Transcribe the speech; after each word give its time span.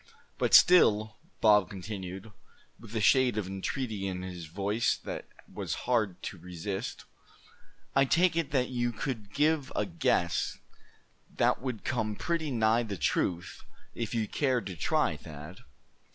"But 0.39 0.55
still," 0.55 1.19
Bob 1.41 1.69
continued, 1.69 2.31
with 2.79 2.95
a 2.95 3.01
shade 3.01 3.37
of 3.37 3.45
entreaty 3.45 4.07
in 4.07 4.23
his 4.23 4.47
voice 4.47 4.97
that 4.97 5.27
was 5.47 5.75
hard 5.85 6.23
to 6.23 6.39
resist, 6.39 7.05
"I 7.95 8.05
take 8.05 8.35
it 8.35 8.49
that 8.49 8.69
you 8.69 8.91
could 8.91 9.31
give 9.31 9.71
a 9.75 9.85
guess 9.85 10.57
that 11.37 11.61
would 11.61 11.83
come 11.83 12.15
pretty 12.15 12.49
nigh 12.49 12.81
the 12.81 12.97
truth, 12.97 13.63
if 13.93 14.15
you 14.15 14.27
cared 14.27 14.65
to 14.65 14.75
try, 14.75 15.17
Thad." 15.17 15.59